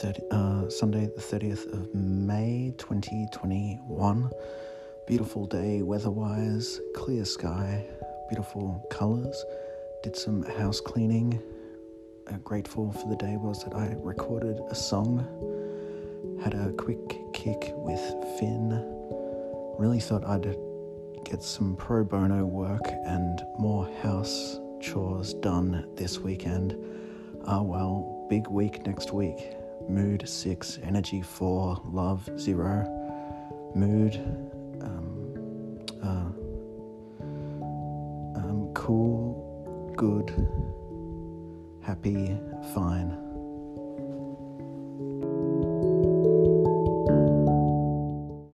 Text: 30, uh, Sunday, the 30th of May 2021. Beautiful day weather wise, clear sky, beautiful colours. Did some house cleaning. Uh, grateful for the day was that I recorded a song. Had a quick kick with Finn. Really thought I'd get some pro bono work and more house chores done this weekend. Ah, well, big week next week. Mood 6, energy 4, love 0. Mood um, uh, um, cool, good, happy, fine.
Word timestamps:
30, 0.00 0.22
uh, 0.30 0.70
Sunday, 0.70 1.10
the 1.14 1.20
30th 1.20 1.70
of 1.74 1.94
May 1.94 2.72
2021. 2.78 4.30
Beautiful 5.06 5.44
day 5.44 5.82
weather 5.82 6.10
wise, 6.10 6.80
clear 6.94 7.22
sky, 7.26 7.84
beautiful 8.30 8.82
colours. 8.90 9.44
Did 10.02 10.16
some 10.16 10.42
house 10.42 10.80
cleaning. 10.80 11.38
Uh, 12.26 12.38
grateful 12.38 12.90
for 12.92 13.10
the 13.10 13.16
day 13.16 13.36
was 13.36 13.62
that 13.64 13.74
I 13.74 13.94
recorded 14.00 14.58
a 14.70 14.74
song. 14.74 15.18
Had 16.42 16.54
a 16.54 16.72
quick 16.72 17.34
kick 17.34 17.74
with 17.74 18.00
Finn. 18.38 18.70
Really 19.78 20.00
thought 20.00 20.24
I'd 20.24 20.56
get 21.26 21.42
some 21.42 21.76
pro 21.76 22.04
bono 22.04 22.46
work 22.46 22.86
and 23.04 23.42
more 23.58 23.86
house 24.02 24.58
chores 24.80 25.34
done 25.34 25.86
this 25.96 26.20
weekend. 26.20 26.74
Ah, 27.44 27.60
well, 27.60 28.26
big 28.30 28.46
week 28.48 28.86
next 28.86 29.12
week. 29.12 29.59
Mood 29.88 30.28
6, 30.28 30.78
energy 30.82 31.22
4, 31.22 31.80
love 31.84 32.28
0. 32.38 32.86
Mood 33.74 34.16
um, 34.82 35.78
uh, 36.02 36.30
um, 38.38 38.70
cool, 38.74 39.92
good, 39.96 40.30
happy, 41.82 42.36
fine. 42.74 43.29